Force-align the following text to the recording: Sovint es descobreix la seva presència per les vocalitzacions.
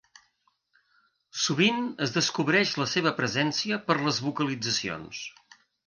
Sovint 1.41 1.85
es 2.07 2.15
descobreix 2.17 2.73
la 2.83 2.89
seva 2.97 3.15
presència 3.23 3.81
per 3.89 4.01
les 4.05 4.25
vocalitzacions. 4.31 5.27